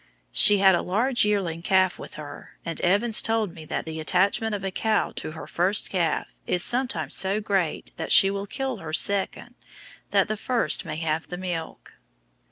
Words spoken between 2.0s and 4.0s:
her, and Evans told me that the